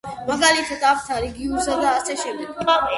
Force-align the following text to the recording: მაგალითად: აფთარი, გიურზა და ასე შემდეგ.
მაგალითად: 0.29 0.87
აფთარი, 0.93 1.31
გიურზა 1.37 1.79
და 1.85 1.95
ასე 2.01 2.21
შემდეგ. 2.27 2.69